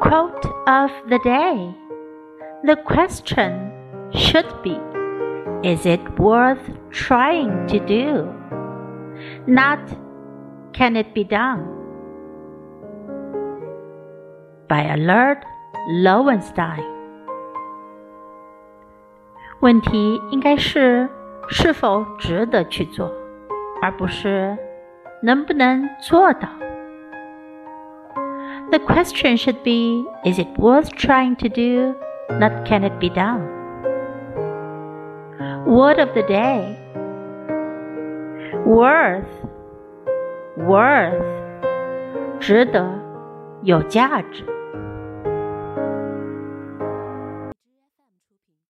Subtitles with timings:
[0.00, 1.74] Quote of the day
[2.64, 3.72] The question
[4.10, 4.78] should be
[5.62, 8.32] Is it worth trying to do?
[9.46, 9.80] Not
[10.72, 11.66] Can it be done?
[14.68, 15.38] By Allard
[15.88, 16.84] Lowenstein。
[19.60, 21.08] 问题应该是
[21.48, 23.12] 是否值得去做，
[23.82, 24.56] 而不是
[25.22, 26.48] 能不能做到。
[28.71, 31.95] The question should be Is it worth trying to do?
[32.31, 33.41] Not can it be done?
[35.65, 36.77] Word of the day
[38.65, 39.27] Worth
[40.57, 41.23] Worth
[42.39, 42.83] 值得，
[43.63, 44.43] 有价值。